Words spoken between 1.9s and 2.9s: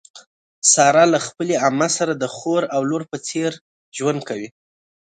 سره د خور او